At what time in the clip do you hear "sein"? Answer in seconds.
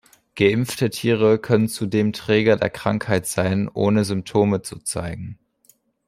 3.27-3.69